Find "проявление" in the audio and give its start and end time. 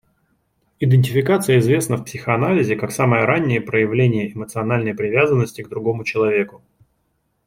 3.61-4.33